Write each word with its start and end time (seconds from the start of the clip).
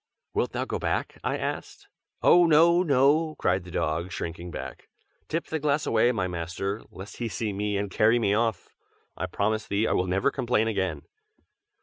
"Wilt 0.33 0.53
thou 0.53 0.65
go 0.65 0.79
back?" 0.79 1.19
I 1.23 1.37
asked. 1.37 1.87
"Oh, 2.23 2.47
no, 2.47 2.81
no!" 2.81 3.35
cried 3.35 3.65
the 3.65 3.69
dog, 3.69 4.11
shrinking 4.11 4.49
back. 4.49 4.87
"Tip 5.27 5.45
the 5.45 5.59
glass 5.59 5.85
away, 5.85 6.11
my 6.11 6.27
master, 6.27 6.81
lest 6.89 7.17
he 7.17 7.27
see 7.27 7.53
me 7.53 7.77
and 7.77 7.91
carry 7.91 8.17
me 8.17 8.33
off! 8.33 8.69
I 9.15 9.27
promise 9.27 9.67
thee 9.67 9.85
I 9.85 9.91
will 9.93 10.07
never 10.07 10.31
complain 10.31 10.67
again!" 10.67 11.03